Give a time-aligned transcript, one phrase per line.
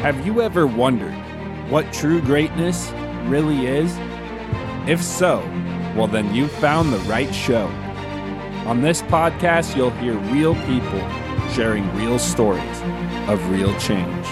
[0.00, 1.12] Have you ever wondered
[1.68, 2.90] what true greatness
[3.26, 3.94] really is?
[4.88, 5.40] If so,
[5.94, 7.66] well, then you've found the right show.
[8.66, 11.00] On this podcast, you'll hear real people
[11.50, 12.80] sharing real stories
[13.28, 14.26] of real change.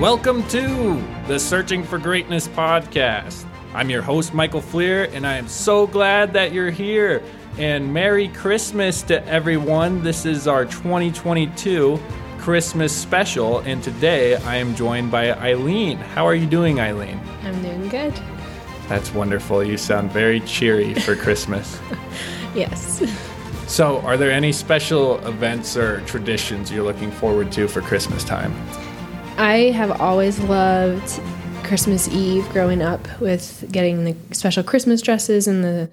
[0.00, 3.44] Welcome to the Searching for Greatness podcast.
[3.74, 7.22] I'm your host, Michael Fleer, and I am so glad that you're here.
[7.58, 10.02] And Merry Christmas to everyone.
[10.02, 11.98] This is our 2022
[12.36, 15.96] Christmas special, and today I am joined by Ilene.
[15.96, 17.18] How are you doing, Ilene?
[17.44, 18.12] I'm doing good.
[18.88, 19.64] That's wonderful.
[19.64, 21.80] You sound very cheery for Christmas.
[22.54, 23.02] Yes.
[23.66, 28.54] So, are there any special events or traditions you're looking forward to for Christmas time?
[29.38, 31.22] I have always loved
[31.64, 35.88] Christmas Eve growing up with getting the special Christmas dresses and the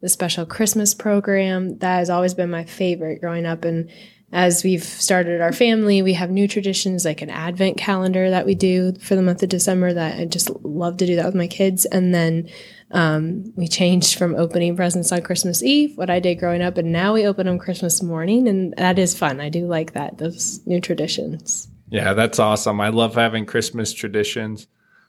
[0.00, 1.78] the special Christmas program.
[1.78, 3.90] That has always been my favorite growing up and
[4.30, 8.54] as we've started our family, we have new traditions like an advent calendar that we
[8.54, 11.46] do for the month of December that I just love to do that with my
[11.46, 11.86] kids.
[11.86, 12.50] And then
[12.90, 16.92] um, we changed from opening presents on Christmas Eve, what I did growing up, and
[16.92, 18.48] now we open them Christmas morning.
[18.48, 19.40] And that is fun.
[19.40, 21.68] I do like that, those new traditions.
[21.88, 22.82] Yeah, that's awesome.
[22.82, 24.66] I love having Christmas traditions.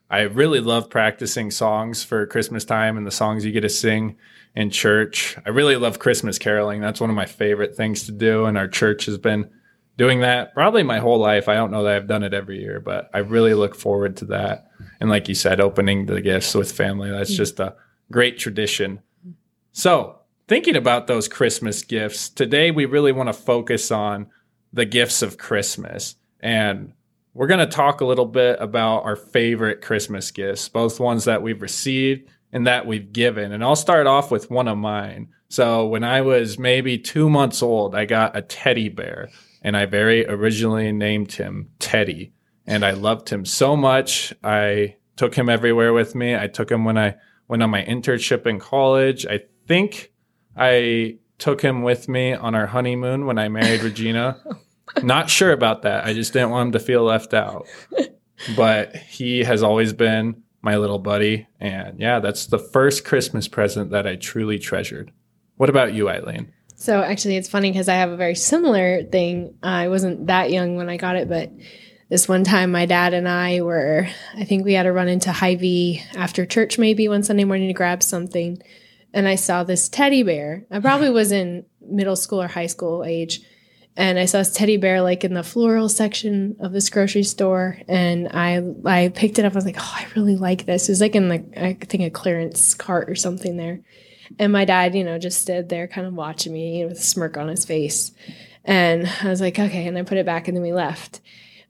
[0.09, 4.17] I really love practicing songs for Christmas time and the songs you get to sing
[4.55, 5.37] in church.
[5.45, 6.81] I really love Christmas caroling.
[6.81, 8.45] That's one of my favorite things to do.
[8.45, 9.49] And our church has been
[9.97, 11.47] doing that probably my whole life.
[11.47, 14.25] I don't know that I've done it every year, but I really look forward to
[14.25, 14.71] that.
[14.99, 17.75] And like you said, opening the gifts with family, that's just a
[18.11, 19.01] great tradition.
[19.73, 24.27] So, thinking about those Christmas gifts, today we really want to focus on
[24.73, 26.15] the gifts of Christmas.
[26.39, 26.93] And
[27.33, 31.41] we're going to talk a little bit about our favorite Christmas gifts, both ones that
[31.41, 33.51] we've received and that we've given.
[33.51, 35.29] And I'll start off with one of mine.
[35.49, 39.29] So, when I was maybe two months old, I got a teddy bear
[39.61, 42.33] and I very originally named him Teddy.
[42.65, 44.33] And I loved him so much.
[44.43, 46.35] I took him everywhere with me.
[46.35, 47.15] I took him when I
[47.47, 49.25] went on my internship in college.
[49.25, 50.11] I think
[50.55, 54.39] I took him with me on our honeymoon when I married Regina.
[55.03, 56.05] Not sure about that.
[56.05, 57.67] I just didn't want him to feel left out.
[58.55, 61.47] But he has always been my little buddy.
[61.59, 65.11] And yeah, that's the first Christmas present that I truly treasured.
[65.57, 66.47] What about you, Ilene?
[66.75, 69.55] So actually, it's funny because I have a very similar thing.
[69.61, 71.51] I wasn't that young when I got it, but
[72.09, 75.31] this one time my dad and I were, I think we had to run into
[75.31, 78.61] Hy-Vee after church maybe one Sunday morning to grab something.
[79.13, 80.65] And I saw this teddy bear.
[80.71, 83.41] I probably was in middle school or high school age.
[83.99, 87.77] And I saw this teddy bear like in the floral section of this grocery store.
[87.89, 89.51] And I I picked it up.
[89.51, 90.87] I was like, oh, I really like this.
[90.87, 93.81] It was like in the, I think a clearance cart or something there.
[94.39, 96.99] And my dad, you know, just stood there kind of watching me you know, with
[96.99, 98.13] a smirk on his face.
[98.63, 99.85] And I was like, okay.
[99.85, 101.19] And I put it back and then we left.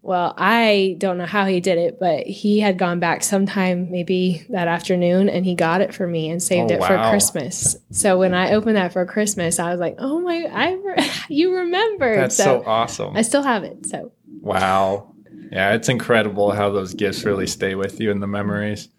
[0.02, 4.46] Well, I don't know how he did it, but he had gone back sometime maybe
[4.50, 7.10] that afternoon and he got it for me and saved Oh, it for.
[7.10, 7.76] Christmas.
[7.92, 11.54] So when I opened that for Christmas, I was like, "Oh my, I re- you
[11.54, 13.16] remember." That's so, awesome.
[13.16, 13.86] I still have it.
[13.86, 14.12] So
[14.42, 15.14] Wow.
[15.52, 18.90] Yeah, it's incredible how those gifts really stay with you in the memories.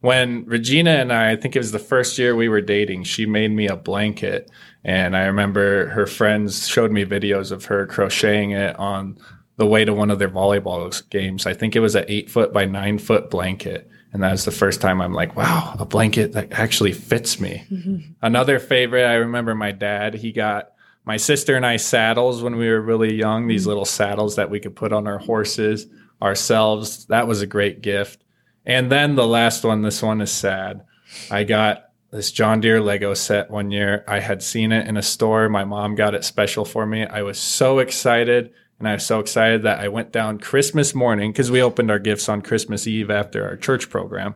[0.00, 3.24] When Regina and I, I think it was the first year we were dating, she
[3.24, 4.50] made me a blanket.
[4.84, 9.18] And I remember her friends showed me videos of her crocheting it on
[9.56, 11.46] the way to one of their volleyball games.
[11.46, 13.88] I think it was an eight foot by nine foot blanket.
[14.12, 17.64] And that was the first time I'm like, wow, a blanket that actually fits me.
[17.70, 18.12] Mm-hmm.
[18.22, 20.70] Another favorite, I remember my dad, he got
[21.04, 23.70] my sister and I saddles when we were really young, these mm-hmm.
[23.70, 25.86] little saddles that we could put on our horses
[26.22, 27.06] ourselves.
[27.06, 28.22] That was a great gift.
[28.64, 30.84] And then the last one, this one is sad.
[31.30, 34.04] I got this John Deere Lego set one year.
[34.06, 35.48] I had seen it in a store.
[35.48, 37.04] My mom got it special for me.
[37.04, 38.52] I was so excited.
[38.84, 41.98] And I was so excited that I went down Christmas morning because we opened our
[41.98, 44.34] gifts on Christmas Eve after our church program.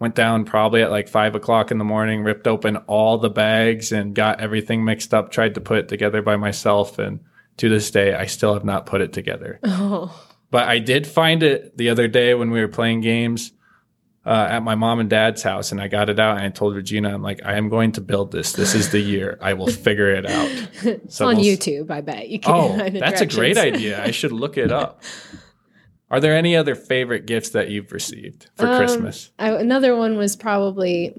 [0.00, 3.92] Went down probably at like five o'clock in the morning, ripped open all the bags
[3.92, 6.98] and got everything mixed up, tried to put it together by myself.
[6.98, 7.20] And
[7.58, 9.60] to this day, I still have not put it together.
[9.64, 10.20] oh,
[10.50, 13.52] But I did find it the other day when we were playing games
[14.26, 16.74] uh, at my mom and dad's house, and I got it out and I told
[16.74, 18.52] Regina, I'm like, I am going to build this.
[18.52, 19.38] This is the year.
[19.40, 20.50] I will figure it out.
[20.82, 21.90] it's So on we'll YouTube.
[21.90, 22.52] I bet you can.
[22.52, 24.02] Oh, that's a great idea.
[24.02, 25.02] I should look it up.
[26.10, 29.30] Are there any other favorite gifts that you've received for Um, Christmas?
[29.38, 31.14] I, another one was probably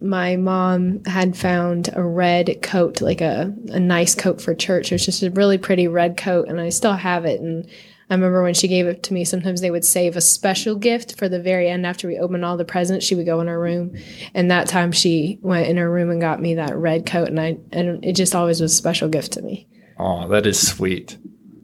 [0.00, 4.90] my mom had found a red coat, like a, a nice coat for church.
[4.90, 7.40] It was just a really pretty red coat, and I still have it.
[7.40, 7.68] And
[8.12, 11.16] I remember when she gave it to me, sometimes they would save a special gift
[11.16, 13.06] for the very end after we opened all the presents.
[13.06, 13.96] She would go in her room.
[14.34, 17.28] And that time she went in her room and got me that red coat.
[17.28, 19.66] And I, and it just always was a special gift to me.
[19.98, 21.16] Oh, that is sweet.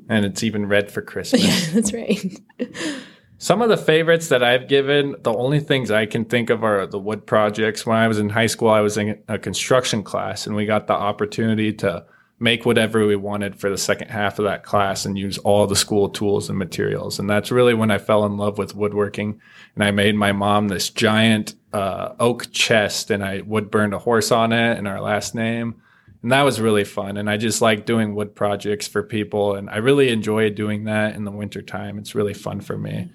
[0.08, 1.42] And it's even red for Christmas.
[1.44, 2.40] Yeah, that's right.
[3.36, 6.86] Some of the favorites that I've given, the only things I can think of are
[6.86, 7.84] the wood projects.
[7.84, 10.86] When I was in high school, I was in a construction class and we got
[10.86, 12.06] the opportunity to
[12.40, 15.74] make whatever we wanted for the second half of that class and use all the
[15.74, 17.18] school tools and materials.
[17.18, 19.40] And that's really when I fell in love with woodworking.
[19.74, 23.98] And I made my mom this giant uh, oak chest and I wood burned a
[23.98, 25.82] horse on it and our last name.
[26.22, 27.16] And that was really fun.
[27.16, 29.56] And I just like doing wood projects for people.
[29.56, 31.98] And I really enjoy doing that in the wintertime.
[31.98, 33.10] It's really fun for me.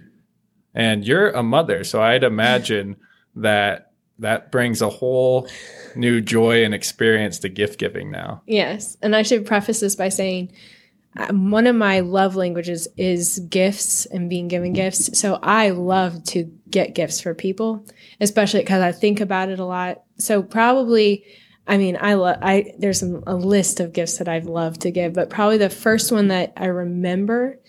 [0.73, 1.83] And you're a mother.
[1.83, 2.97] So I'd imagine
[3.35, 3.93] that
[4.23, 5.47] that brings a whole
[5.95, 8.41] new joy and experience to gift giving now.
[8.45, 8.97] Yes.
[9.01, 10.51] And I should preface this by saying
[11.15, 15.17] um, one of my love languages is gifts and being given gifts.
[15.19, 17.85] So I love to get gifts for people,
[18.19, 20.03] especially because I think about it a lot.
[20.17, 21.23] So probably,
[21.67, 25.13] I mean, I love, I, there's a list of gifts that I've loved to give,
[25.13, 27.59] but probably the first one that I remember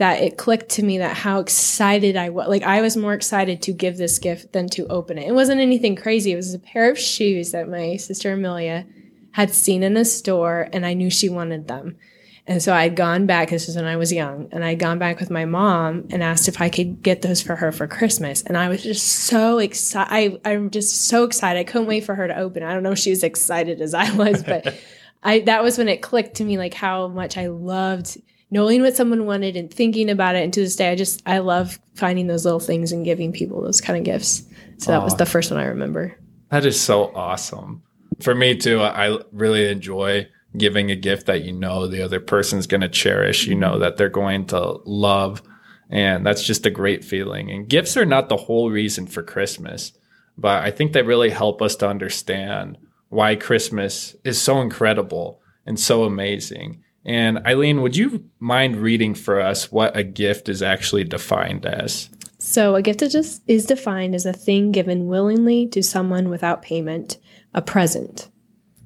[0.00, 2.48] that it clicked to me that how excited I was.
[2.48, 5.28] Like I was more excited to give this gift than to open it.
[5.28, 6.32] It wasn't anything crazy.
[6.32, 8.86] It was a pair of shoes that my sister Amelia
[9.32, 11.98] had seen in a store and I knew she wanted them.
[12.46, 15.20] And so I'd gone back, this was when I was young, and I'd gone back
[15.20, 18.42] with my mom and asked if I could get those for her for Christmas.
[18.42, 20.40] And I was just so excited.
[20.46, 21.60] I'm just so excited.
[21.60, 22.62] I couldn't wait for her to open.
[22.62, 24.74] I don't know if she was excited as I was, but
[25.22, 28.16] I, that was when it clicked to me, like how much I loved
[28.50, 30.42] knowing what someone wanted and thinking about it.
[30.42, 33.62] And to this day, I just, I love finding those little things and giving people
[33.62, 34.44] those kind of gifts.
[34.78, 36.16] So that was the first one I remember.
[36.50, 37.82] That is so awesome.
[38.20, 42.66] For me too, I really enjoy giving a gift that you know the other person's
[42.66, 45.42] going to cherish, you know that they're going to love.
[45.88, 47.50] And that's just a great feeling.
[47.50, 49.92] And gifts are not the whole reason for Christmas,
[50.38, 55.78] but I think they really help us to understand why Christmas is so incredible and
[55.78, 56.82] so amazing.
[57.04, 62.10] And Ilene, would you mind reading for us what a gift is actually defined as?
[62.38, 67.18] So, a gift is, is defined as a thing given willingly to someone without payment,
[67.52, 68.30] a present.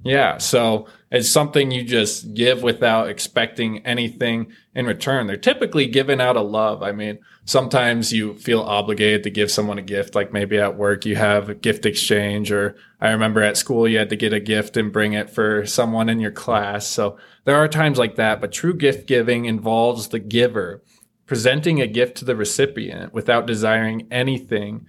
[0.04, 5.26] Yeah, so it's something you just give without expecting anything in return.
[5.26, 6.82] They're typically given out of love.
[6.82, 11.06] I mean, sometimes you feel obligated to give someone a gift, like maybe at work
[11.06, 14.40] you have a gift exchange, or I remember at school you had to get a
[14.40, 16.86] gift and bring it for someone in your class.
[16.86, 20.82] So there are times like that, but true gift giving involves the giver
[21.26, 24.86] presenting a gift to the recipient without desiring anything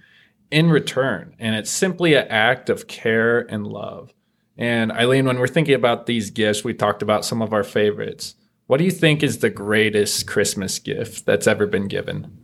[0.50, 1.34] in return.
[1.38, 4.12] And it's simply an act of care and love.
[4.58, 8.34] And Ilene, when we're thinking about these gifts, we talked about some of our favorites.
[8.66, 12.36] What do you think is the greatest Christmas gift that's ever been given?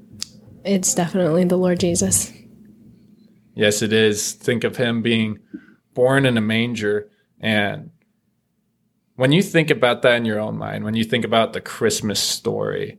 [0.65, 2.33] It's definitely the Lord Jesus.
[3.55, 4.33] Yes, it is.
[4.33, 5.39] Think of him being
[5.95, 7.11] born in a manger.
[7.41, 7.91] And
[9.17, 12.21] when you think about that in your own mind, when you think about the Christmas
[12.21, 12.99] story,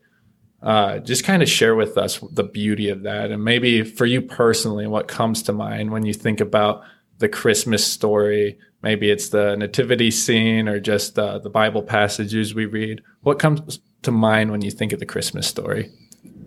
[0.61, 3.31] uh, just kind of share with us the beauty of that.
[3.31, 6.83] And maybe for you personally, what comes to mind when you think about
[7.19, 12.65] the Christmas story Maybe it's the nativity scene or just uh, the Bible passages we
[12.65, 13.01] read.
[13.21, 15.89] What comes to mind when you think of the Christmas story?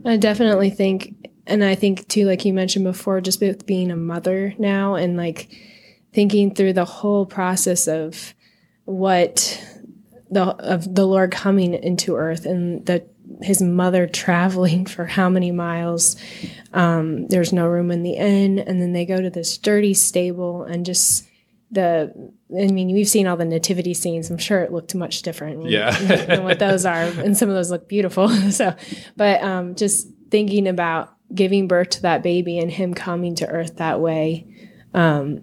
[0.05, 1.15] I definitely think,
[1.47, 5.17] and I think too, like you mentioned before, just with being a mother now and
[5.17, 5.49] like
[6.13, 8.35] thinking through the whole process of
[8.87, 9.63] what
[10.31, 13.07] the of the Lord coming into earth and the
[13.43, 16.17] his mother traveling for how many miles.
[16.73, 20.63] Um, there's no room in the inn, and then they go to this dirty stable
[20.65, 21.29] and just
[21.71, 22.13] the
[22.57, 24.31] I mean, we've seen all the nativity scenes.
[24.31, 25.91] I'm sure it looked much different yeah.
[26.27, 28.29] than what those are, and some of those look beautiful.
[28.51, 28.75] so,
[29.17, 33.77] but um, just thinking about giving birth to that baby and him coming to earth
[33.77, 34.47] that way,
[34.95, 35.43] um,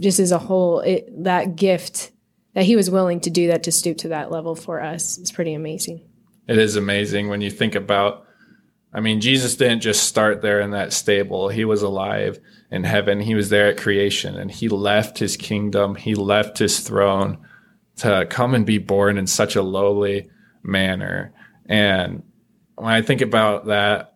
[0.00, 2.11] just as a whole, it, that gift
[2.54, 5.32] that he was willing to do that to stoop to that level for us is
[5.32, 6.02] pretty amazing.
[6.48, 8.26] It is amazing when you think about.
[8.94, 12.38] I mean, Jesus didn't just start there in that stable; he was alive
[12.70, 13.20] in heaven.
[13.20, 17.38] He was there at creation and he left his kingdom, he left his throne
[17.96, 20.30] to come and be born in such a lowly
[20.62, 21.32] manner.
[21.66, 22.22] And
[22.76, 24.11] when I think about that,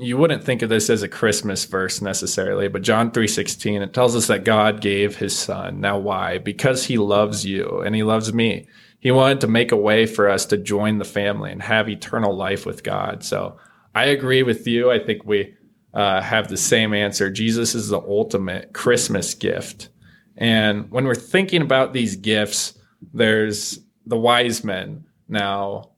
[0.00, 4.14] you wouldn't think of this as a Christmas verse necessarily, but John 3:16 it tells
[4.14, 5.80] us that God gave his son.
[5.80, 6.38] Now why?
[6.38, 8.68] Because he loves you and he loves me.
[9.00, 12.34] He wanted to make a way for us to join the family and have eternal
[12.34, 13.24] life with God.
[13.24, 13.58] So
[13.92, 14.90] I agree with you.
[14.90, 15.54] I think we
[15.92, 17.28] uh, have the same answer.
[17.28, 19.88] Jesus is the ultimate Christmas gift.
[20.36, 22.78] And when we're thinking about these gifts,
[23.12, 25.06] there's the wise men.
[25.28, 25.90] Now,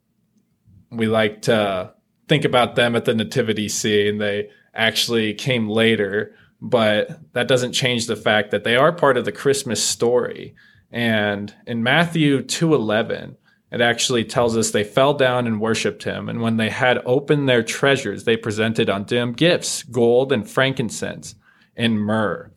[0.91, 1.93] we like to
[2.31, 4.19] think about them at the nativity scene.
[4.19, 6.33] They actually came later,
[6.63, 10.55] but that doesn't change the fact that they are part of the Christmas story.
[10.93, 13.37] And in Matthew 2:11,
[13.73, 17.49] it actually tells us they fell down and worshiped him, and when they had opened
[17.49, 21.35] their treasures, they presented unto him gifts, gold and frankincense
[21.77, 22.53] and myrrh.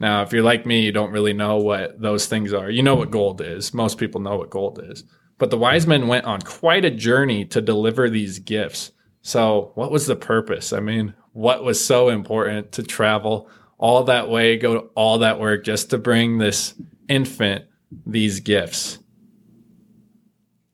[0.00, 2.68] Now, if you're like me, you don't really know what those things are.
[2.68, 3.72] You know what gold is.
[3.72, 5.04] Most people know what gold is.
[5.38, 8.90] But the wise men went on quite a journey to deliver these gifts.
[9.26, 10.74] So, what was the purpose?
[10.74, 15.40] I mean, what was so important to travel all that way, go to all that
[15.40, 16.74] work just to bring this
[17.08, 17.64] infant
[18.04, 18.98] these gifts?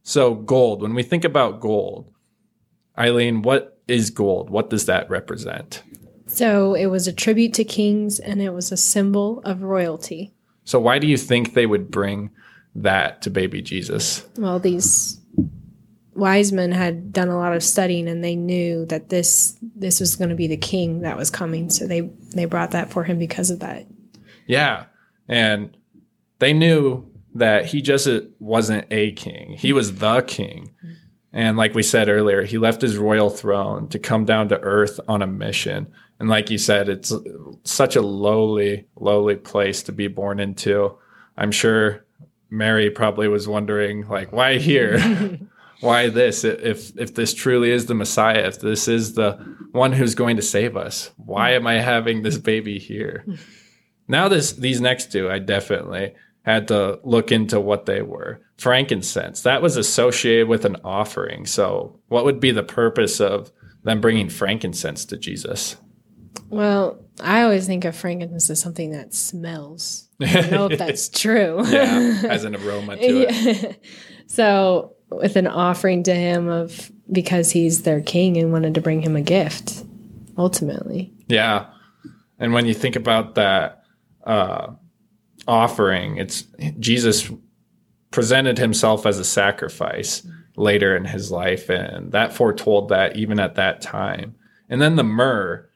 [0.02, 2.12] So, gold, when we think about gold,
[2.98, 4.50] Ilene, what is gold?
[4.50, 5.84] What does that represent?
[6.26, 10.34] So it was a tribute to kings and it was a symbol of royalty.
[10.64, 12.30] So, why do you think they would bring
[12.74, 14.26] that to baby Jesus?
[14.36, 15.20] Well, these
[16.20, 20.14] wise men had done a lot of studying and they knew that this this was
[20.14, 21.70] going to be the king that was coming.
[21.70, 22.02] So they
[22.34, 23.86] they brought that for him because of that.
[24.46, 24.84] Yeah.
[25.26, 25.76] And
[26.38, 29.56] they knew that he just uh, wasn't a king.
[29.58, 30.72] He was the king.
[31.32, 35.00] And like we said earlier he left his royal throne to come down to earth
[35.08, 35.90] on a mission.
[36.18, 37.20] And like you said it's uh,
[37.64, 40.96] such a lowly lowly place to be born into.
[41.36, 42.04] I'm sure
[42.52, 44.98] mary probably was wondering like why here
[45.80, 46.44] why this?
[46.44, 49.32] If if this truly is the messiah if this is the
[49.72, 53.24] one who's going to save us why am i having this baby here?
[54.08, 58.40] Now this these next two i definitely had to look into what they were.
[58.58, 61.46] Frankincense that was associated with an offering.
[61.46, 63.50] So what would be the purpose of
[63.82, 65.76] them bringing frankincense to jesus?
[66.48, 70.08] Well i always think of frankincense as something that smells.
[70.20, 71.62] I don't know if that's true.
[71.66, 73.84] Yeah has an aroma to it.
[74.26, 79.02] So with an offering to him of because he's their king and wanted to bring
[79.02, 79.84] him a gift
[80.38, 81.12] ultimately.
[81.28, 81.66] Yeah.
[82.38, 83.82] And when you think about that
[84.24, 84.72] uh,
[85.48, 86.44] offering it's
[86.78, 87.30] jesus
[88.10, 90.26] presented himself as a sacrifice
[90.56, 94.34] later in his life and that foretold that even at that time.
[94.68, 95.66] And then the myrrh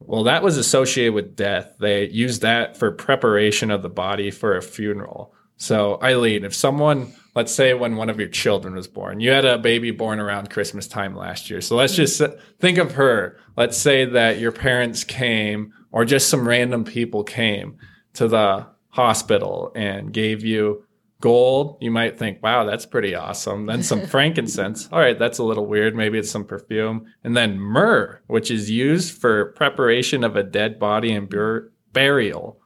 [0.00, 1.74] well that was associated with death.
[1.80, 5.34] They used that for preparation of the body for a funeral
[5.64, 9.20] so ilene if someone let's say when one of your children was born.
[9.20, 11.60] You had a baby born around Christmas time last year.
[11.60, 12.30] So let's just uh,
[12.60, 13.38] think of her.
[13.56, 17.78] Let's say that your parents came or just some random people came
[18.14, 20.84] to the hospital and gave you
[21.20, 21.78] gold.
[21.80, 23.66] You might think, wow, that's pretty awesome.
[23.66, 24.88] Then some frankincense.
[24.92, 25.96] All right, that's a little weird.
[25.96, 27.06] Maybe it's some perfume.
[27.24, 32.60] And then myrrh, which is used for preparation of a dead body and bur- burial.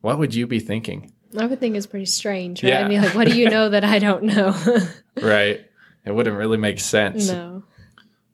[0.00, 1.12] What would you be thinking?
[1.38, 2.70] I would think it's pretty strange, right?
[2.70, 2.84] Yeah.
[2.84, 4.54] I mean, like, what do you know that I don't know?
[5.22, 5.60] right.
[6.04, 7.28] It wouldn't really make sense.
[7.28, 7.64] No.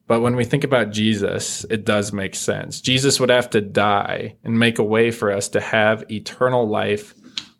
[0.07, 2.81] But when we think about Jesus, it does make sense.
[2.81, 7.15] Jesus would have to die and make a way for us to have eternal life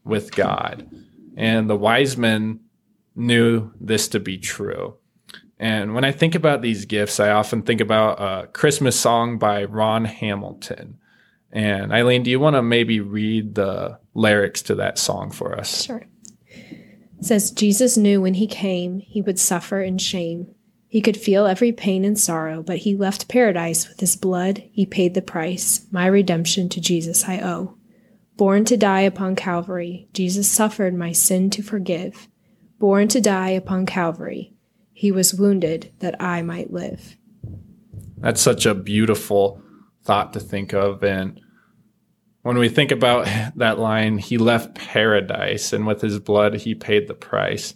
[0.05, 0.89] with God.
[1.37, 2.61] And the wise men
[3.15, 4.97] knew this to be true.
[5.59, 9.65] And when I think about these gifts, I often think about a Christmas song by
[9.65, 10.99] Ron Hamilton.
[11.53, 15.85] And Ilene, do you want to maybe read the lyrics to that song for us?
[15.85, 16.07] Sure.
[16.49, 20.53] It says, Jesus knew when he came, he would suffer in shame.
[20.89, 24.63] He could feel every pain and sorrow, but he left paradise with his blood.
[24.73, 25.87] He paid the price.
[25.91, 27.77] My redemption to Jesus I owe.
[28.37, 32.29] Born to die upon Calvary, Jesus suffered my sin to forgive.
[32.79, 34.53] Born to die upon Calvary,
[34.93, 37.17] he was wounded that I might live.
[38.19, 39.62] That's such a beautiful
[40.05, 41.03] thought to think of.
[41.03, 41.41] And
[42.43, 47.09] when we think about that line, he left paradise and with his blood he paid
[47.09, 47.75] the price.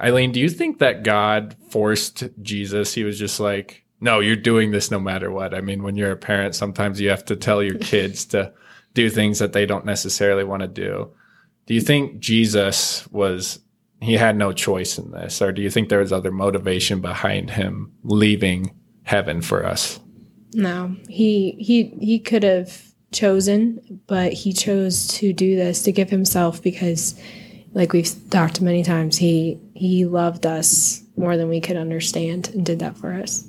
[0.00, 2.94] Ilene, do you think that God forced Jesus?
[2.94, 5.54] He was just like, no, you're doing this no matter what.
[5.54, 8.52] I mean, when you're a parent, sometimes you have to tell your kids to
[8.94, 11.12] do things that they don't necessarily want to do.
[11.66, 13.60] Do you think Jesus was,
[14.00, 15.42] he had no choice in this?
[15.42, 20.00] Or do you think there was other motivation behind him leaving heaven for us?
[20.52, 26.10] No, he, he, he could have chosen, but he chose to do this to give
[26.10, 27.20] himself because
[27.72, 32.66] like we've talked many times, he he loved us more than we could understand and
[32.66, 33.46] did that for us.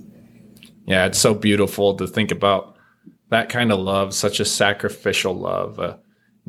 [0.85, 2.75] Yeah, it's so beautiful to think about
[3.29, 5.99] that kind of love, such a sacrificial love, a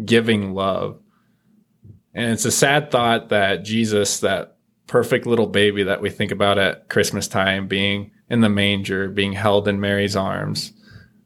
[0.04, 1.00] giving love.
[2.14, 4.56] And it's a sad thought that Jesus, that
[4.86, 9.34] perfect little baby that we think about at Christmas time, being in the manger, being
[9.34, 10.72] held in Mary's arms,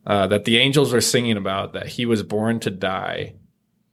[0.06, 3.34] uh, that the angels are singing about that he was born to die,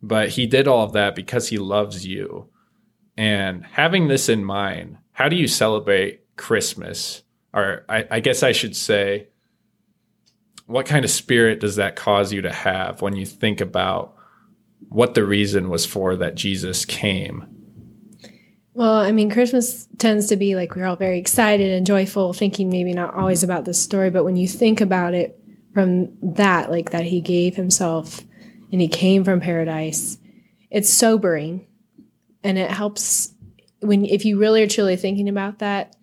[0.01, 2.50] but he did all of that because he loves you.
[3.15, 8.51] And having this in mind, how do you celebrate Christmas or I, I guess I
[8.51, 9.27] should say,
[10.65, 14.15] what kind of spirit does that cause you to have when you think about
[14.89, 17.46] what the reason was for that Jesus came?
[18.75, 22.70] Well, I mean, Christmas tends to be like we're all very excited and joyful, thinking
[22.70, 25.39] maybe not always about the story, but when you think about it
[25.74, 28.22] from that, like that he gave himself
[28.72, 30.18] and he came from paradise,
[30.72, 31.68] it's sobering.
[32.44, 33.34] And it helps
[33.84, 35.96] when if you really are truly thinking about that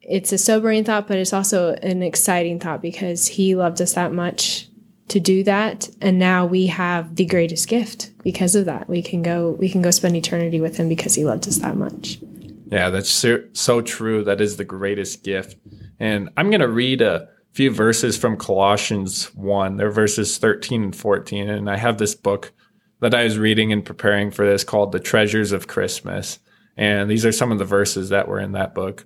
[0.00, 4.12] it's a sobering thought but it's also an exciting thought because he loved us that
[4.12, 4.68] much
[5.10, 5.88] to do that.
[6.00, 8.88] And now we have the greatest gift because of that.
[8.88, 11.76] We can go we can go spend eternity with him because he loved us that
[11.76, 12.18] much.
[12.66, 14.24] Yeah that's so, so true.
[14.24, 15.56] That is the greatest gift.
[15.98, 20.96] And i'm going to read a few verses from colossians 1 they're verses 13 and
[20.96, 22.52] 14 and i have this book
[23.00, 26.38] that i was reading and preparing for this called the treasures of christmas.
[26.76, 29.04] And these are some of the verses that were in that book.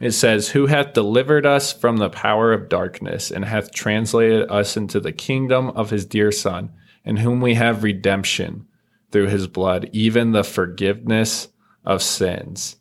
[0.00, 4.76] It says, Who hath delivered us from the power of darkness and hath translated us
[4.76, 6.70] into the kingdom of his dear Son,
[7.04, 8.66] in whom we have redemption
[9.10, 11.48] through his blood, even the forgiveness
[11.84, 12.76] of sins.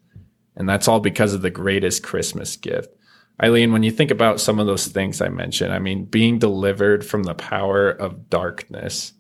[0.56, 2.90] And that's all because of the greatest Christmas gift.
[3.42, 7.06] Ilene, when you think about some of those things I mentioned, I mean, being delivered
[7.06, 9.14] from the power of darkness,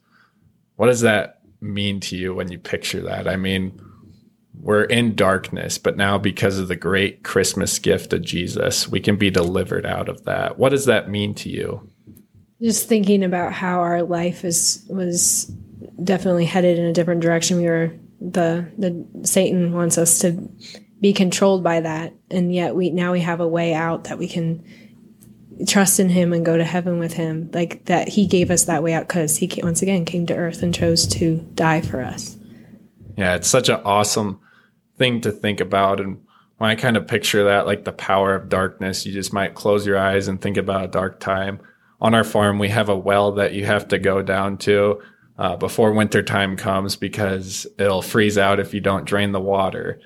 [0.77, 3.27] what does that mean to you when you picture that?
[3.27, 3.79] I mean,
[4.59, 9.15] we're in darkness, but now because of the great Christmas gift of Jesus, we can
[9.15, 10.57] be delivered out of that.
[10.57, 11.89] What does that mean to you?
[12.61, 15.45] Just thinking about how our life is was
[16.03, 17.57] definitely headed in a different direction.
[17.57, 20.49] We were the the Satan wants us to
[21.01, 24.27] be controlled by that, and yet we now we have a way out that we
[24.27, 24.63] can
[25.67, 28.83] trust in him and go to heaven with him like that he gave us that
[28.83, 32.37] way out because he once again came to earth and chose to die for us
[33.17, 34.39] yeah it's such an awesome
[34.97, 35.99] thing to think about.
[35.99, 36.21] And
[36.57, 39.85] when I kind of picture that, like the power of darkness, you just might close
[39.85, 41.59] your eyes and think about a dark time.
[42.01, 45.01] On our farm, we have a well that you have to go down to
[45.37, 49.99] uh, before winter time comes because it'll freeze out if you don't drain the water.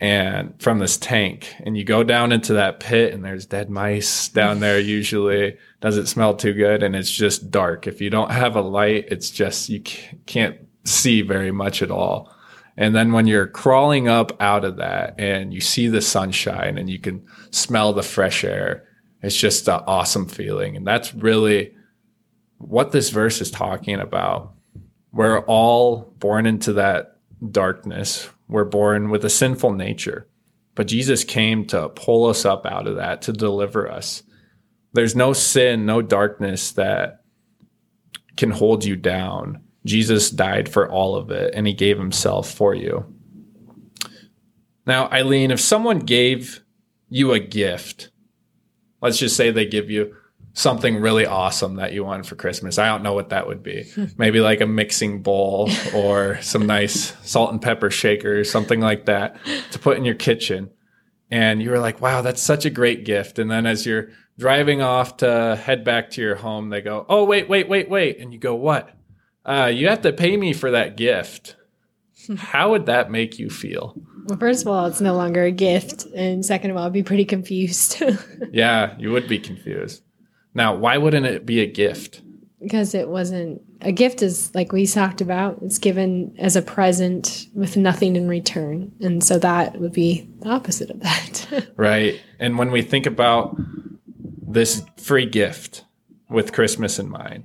[0.00, 4.28] And from this tank and you go down into that pit and there's dead mice
[4.28, 5.56] down there usually.
[5.80, 6.82] Doesn't smell too good?
[6.82, 7.86] And it's just dark.
[7.86, 9.80] If you don't have a light it's just you
[10.26, 12.34] can't see very much at all
[12.82, 16.90] and then when you're crawling up out of that and you see the sunshine and
[16.90, 18.88] you can smell the fresh air,
[19.22, 20.76] it's just an awesome feeling.
[20.76, 21.76] And that's really
[22.58, 24.54] what this verse is talking about.
[25.12, 27.18] We're all born into that
[27.52, 28.28] darkness.
[28.48, 30.26] We're born with a sinful nature,
[30.74, 34.24] but Jesus came to pull us up out of that, to deliver us.
[34.92, 37.22] There's no sin, no darkness that
[38.36, 42.74] can hold you down Jesus died for all of it and he gave himself for
[42.74, 43.04] you.
[44.86, 46.62] Now, Ilene, if someone gave
[47.08, 48.10] you a gift,
[49.00, 50.16] let's just say they give you
[50.54, 52.78] something really awesome that you want for Christmas.
[52.78, 53.90] I don't know what that would be.
[54.18, 59.36] Maybe like a mixing bowl or some nice salt and pepper shaker, something like that
[59.70, 60.70] to put in your kitchen.
[61.30, 63.38] And you were like, wow, that's such a great gift.
[63.38, 67.24] And then as you're driving off to head back to your home, they go, oh,
[67.24, 68.18] wait, wait, wait, wait.
[68.18, 68.90] And you go, what?
[69.44, 71.56] Uh, you have to pay me for that gift.
[72.36, 73.96] How would that make you feel?
[74.26, 76.06] Well, first of all, it's no longer a gift.
[76.14, 78.02] And second of all, I'd be pretty confused.
[78.52, 80.02] yeah, you would be confused.
[80.54, 82.22] Now, why wouldn't it be a gift?
[82.60, 87.48] Because it wasn't a gift, is like we talked about, it's given as a present
[87.54, 88.92] with nothing in return.
[89.00, 91.72] And so that would be the opposite of that.
[91.76, 92.20] right.
[92.38, 93.56] And when we think about
[94.46, 95.84] this free gift
[96.28, 97.44] with Christmas in mind,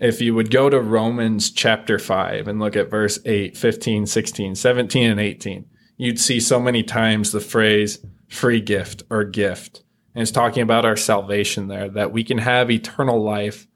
[0.00, 4.54] if you would go to Romans chapter 5 and look at verse 8, 15, 16,
[4.54, 9.82] 17, and 18, you'd see so many times the phrase free gift or gift.
[10.14, 13.66] And it's talking about our salvation there, that we can have eternal life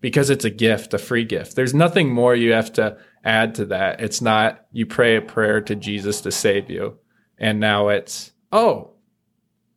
[0.00, 1.56] because it's a gift, a free gift.
[1.56, 4.00] There's nothing more you have to add to that.
[4.00, 6.98] It's not you pray a prayer to Jesus to save you.
[7.38, 8.92] And now it's, oh,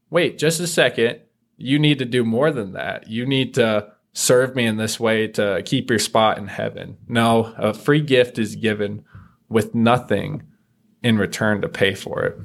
[0.09, 1.21] wait, just a second.
[1.57, 3.07] You need to do more than that.
[3.07, 6.97] You need to serve me in this way to keep your spot in heaven.
[7.07, 9.03] No, a free gift is given
[9.47, 10.43] with nothing
[11.03, 12.37] in return to pay for it.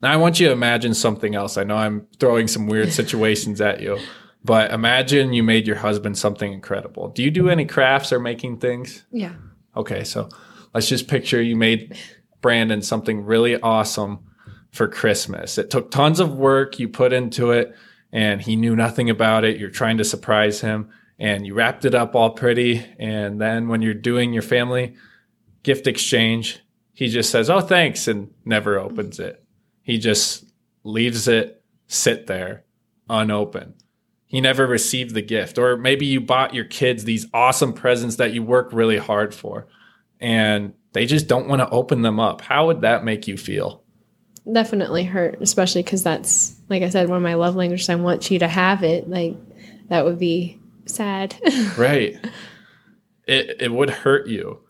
[0.00, 1.56] Now, I want you to imagine something else.
[1.56, 3.98] I know I'm throwing some weird situations at you,
[4.44, 7.08] but imagine you made your husband something incredible.
[7.08, 9.04] Do you do any crafts or making things?
[9.10, 9.34] Yeah.
[9.76, 10.28] Okay, so
[10.72, 11.96] let's just picture you made
[12.40, 14.20] Brandon something really awesome
[14.70, 15.58] for Christmas.
[15.58, 17.74] It took tons of work, you put into it
[18.12, 19.58] and he knew nothing about it.
[19.58, 22.84] You're trying to surprise him and you wrapped it up all pretty.
[22.98, 24.94] And then when you're doing your family
[25.62, 26.60] gift exchange,
[26.92, 29.44] he just says, Oh, thanks, and never opens it.
[29.82, 30.44] He just
[30.84, 32.64] leaves it sit there
[33.08, 33.74] unopened.
[34.26, 35.58] He never received the gift.
[35.58, 39.66] Or maybe you bought your kids these awesome presents that you work really hard for
[40.20, 42.40] and they just don't want to open them up.
[42.40, 43.82] How would that make you feel?
[44.50, 47.88] Definitely hurt, especially because that's, like I said, one of my love languages.
[47.88, 49.08] I want you to have it.
[49.08, 49.36] Like,
[49.88, 51.36] that would be sad.
[51.76, 52.16] right.
[53.26, 54.60] It, it would hurt you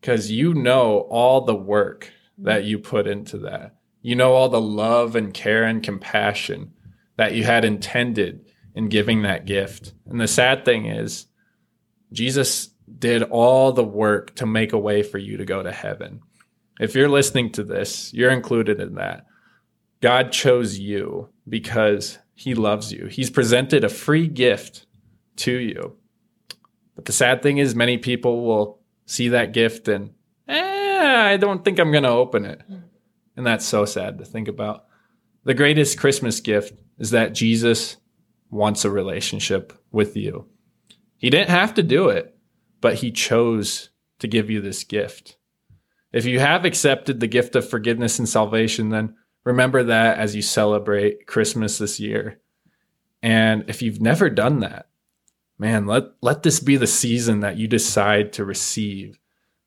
[0.00, 3.76] because you know all the work that you put into that.
[4.00, 6.72] You know all the love and care and compassion
[7.16, 9.92] that you had intended in giving that gift.
[10.06, 11.26] And the sad thing is,
[12.12, 16.20] Jesus did all the work to make a way for you to go to heaven.
[16.78, 19.26] If you're listening to this, you're included in that.
[20.00, 23.06] God chose you because he loves you.
[23.06, 24.86] He's presented a free gift
[25.36, 25.96] to you.
[26.94, 30.10] But the sad thing is, many people will see that gift and,
[30.46, 32.60] eh, I don't think I'm going to open it.
[33.36, 34.86] And that's so sad to think about.
[35.44, 37.96] The greatest Christmas gift is that Jesus
[38.50, 40.46] wants a relationship with you.
[41.16, 42.36] He didn't have to do it,
[42.80, 45.37] but he chose to give you this gift.
[46.12, 50.42] If you have accepted the gift of forgiveness and salvation, then remember that as you
[50.42, 52.40] celebrate Christmas this year.
[53.22, 54.88] And if you've never done that,
[55.58, 59.18] man, let, let this be the season that you decide to receive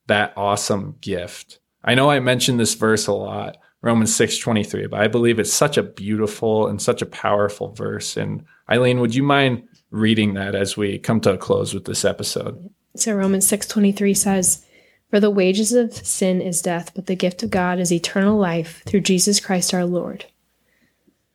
[0.08, 1.60] that awesome gift.
[1.84, 5.78] I know I mentioned this verse a lot, Romans 6:23, but I believe it's such
[5.78, 8.18] a beautiful and such a powerful verse.
[8.18, 12.06] And Ilene, would you mind reading that as we come to a close with this
[12.06, 12.70] episode?
[12.96, 14.66] So Romans 6:23 says,
[15.12, 18.82] "For the wages of sin is death, but the gift of God is eternal life
[18.88, 20.26] through Jesus Christ our Lord."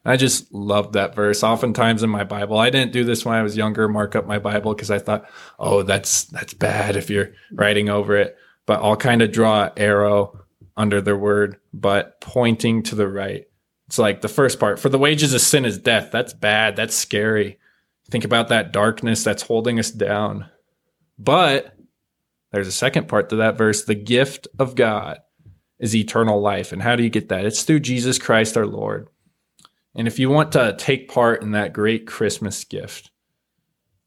[0.05, 1.43] I just love that verse.
[1.43, 4.39] Oftentimes in my Bible, I didn't do this when I was younger, mark up my
[4.39, 8.37] Bible because I thought, "Oh, that's that's bad if you're writing over it."
[8.67, 10.41] But I'll kind of draw arrow
[10.77, 13.47] under the word, but pointing to the right.
[13.89, 16.77] It's like the first part, "For the wages of sin is death." That's bad.
[16.77, 17.59] That's scary.
[18.11, 20.47] Think about that darkness that's holding us down.
[21.19, 21.76] But
[22.57, 23.85] there's a second part to that verse.
[23.85, 25.19] The gift of God
[25.79, 26.73] is eternal life.
[26.73, 27.45] And how do you get that?
[27.45, 29.09] It's through Jesus Christ our Lord.
[29.95, 33.11] And if you want to take part in that great Christmas gift,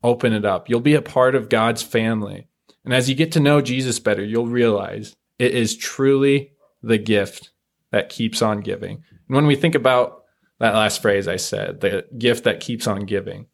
[0.04, 0.68] open it up.
[0.68, 2.48] You'll be a part of God's family.
[2.84, 7.52] And as you get to know Jesus better, you'll realize it is truly the gift
[7.92, 9.04] that keeps on giving.
[9.28, 10.24] And when we think about
[10.58, 13.46] that last phrase I said, the gift that keeps on giving,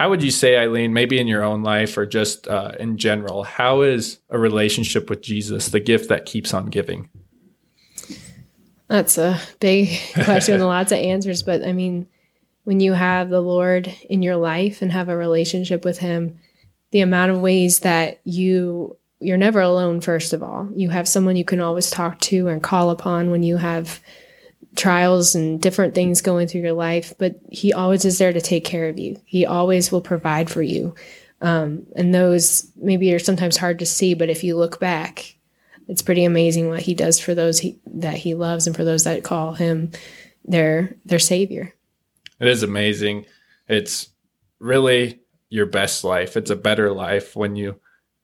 [0.00, 3.42] how would you say, Ilene, maybe in your own life or just uh, in general,
[3.42, 7.10] how is a relationship with Jesus the gift that keeps on giving?
[8.88, 11.42] That's a big question and lots of answers.
[11.42, 12.06] But I mean,
[12.64, 16.38] when you have the Lord in your life and have a relationship with Him,
[16.92, 21.36] the amount of ways that you you're never alone first of all you have someone
[21.36, 24.00] you can always talk to and call upon when you have
[24.76, 28.64] trials and different things going through your life, but He always is there to take
[28.64, 29.20] care of you.
[29.24, 30.94] He always will provide for you.
[31.40, 35.36] Um, and those maybe are sometimes hard to see, but if you look back,
[35.88, 39.04] it's pretty amazing what He does for those he, that He loves and for those
[39.04, 39.90] that call Him
[40.44, 41.74] their their Savior.
[42.38, 43.26] It is amazing.
[43.68, 44.08] It's
[44.58, 46.36] really your best life.
[46.36, 47.80] It's a better life when you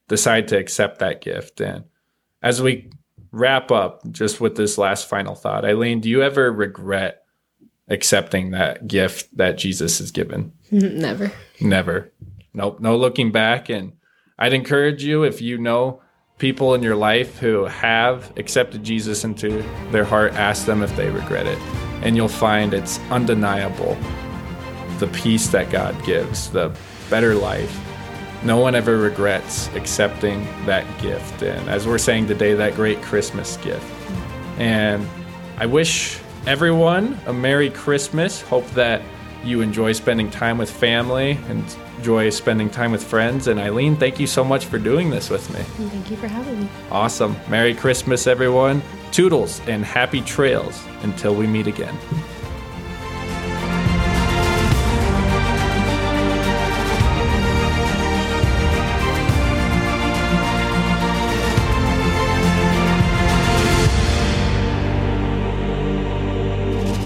[0.09, 1.61] decide to accept that gift.
[1.61, 1.85] And
[2.43, 2.91] as we
[3.37, 5.64] wrap up just with this last final thought.
[5.64, 7.22] Ilene, do you ever regret
[7.88, 10.53] accepting that gift that Jesus has given?
[10.70, 11.31] Never.
[11.61, 12.12] Never.
[12.55, 12.81] Nope.
[12.81, 13.68] No looking back.
[13.68, 13.92] And
[14.38, 16.01] I'd encourage you if you know
[16.38, 21.11] people in your life who have accepted Jesus into their heart, ask them if they
[21.11, 21.59] regret it.
[22.03, 23.96] And you'll find it's undeniable
[24.99, 26.75] the peace that God gives, the
[27.11, 27.79] better life
[28.47, 31.43] no one ever regrets accepting that gift.
[31.43, 33.85] And as we're saying today, that great Christmas gift.
[34.59, 35.07] And
[35.59, 38.41] I wish everyone a Merry Christmas.
[38.41, 39.03] Hope that
[39.45, 43.49] you enjoy spending time with family and enjoy spending time with friends.
[43.49, 45.61] And Ilene, thank you so much for doing this with me.
[45.89, 46.69] Thank you for having me.
[46.91, 47.37] Awesome.
[47.49, 48.83] Merry Christmas, everyone.
[49.13, 51.97] Toodles and happy trails until we meet again.